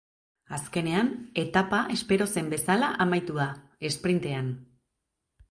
Azkenean, 0.55 1.11
etapa 1.41 1.81
espero 1.97 2.27
zen 2.37 2.49
bezala 2.55 2.91
amaitu 3.07 3.39
da, 3.43 3.47
esprintean. 3.93 4.51